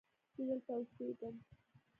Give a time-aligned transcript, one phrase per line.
[0.33, 1.35] زه دلته اوسیږم.